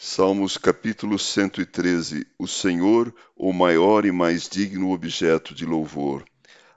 [0.00, 6.24] Salmos capítulo 113 O Senhor, o maior e mais digno objeto de louvor.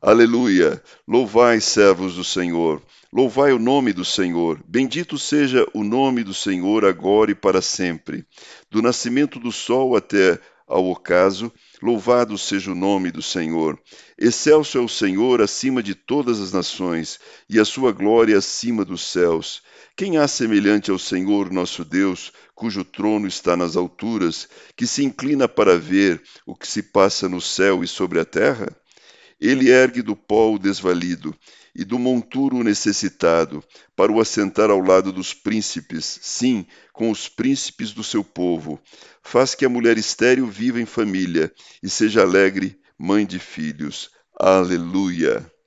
[0.00, 0.80] Aleluia!
[1.04, 2.80] Louvai, servos do Senhor,
[3.12, 4.62] louvai o nome do Senhor.
[4.64, 8.24] Bendito seja o nome do Senhor agora e para sempre.
[8.70, 11.50] Do nascimento do sol até ao ocaso,
[11.82, 13.80] louvado seja o nome do Senhor.
[14.18, 17.18] Excelso é o Senhor acima de todas as nações,
[17.48, 19.62] e a sua glória acima dos céus.
[19.96, 25.48] Quem há semelhante ao Senhor nosso Deus, cujo trono está nas alturas, que se inclina
[25.48, 28.68] para ver o que se passa no céu e sobre a terra?
[29.40, 31.34] Ele ergue do pó o desvalido
[31.74, 33.62] e do monturo o necessitado,
[33.94, 38.80] para o assentar ao lado dos príncipes, sim, com os príncipes do seu povo.
[39.22, 44.10] Faz que a mulher estéril viva em família e seja alegre, mãe de filhos.
[44.40, 45.48] Aleluia!